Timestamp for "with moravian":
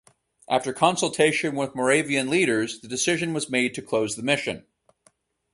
1.55-2.27